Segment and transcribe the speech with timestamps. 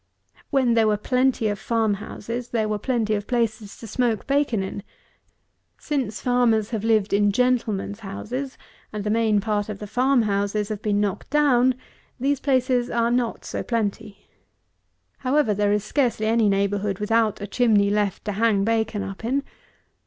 [0.49, 4.63] When there were plenty of farm houses there were plenty of places to smoke bacon
[4.63, 4.81] in;
[5.77, 8.57] since farmers have lived in gentleman's houses,
[8.91, 11.75] and the main part of the farm houses have been knocked down,
[12.19, 14.27] these places are not so plenty.
[15.19, 19.43] However, there is scarcely any neighbourhood without a chimney left to hang bacon up in.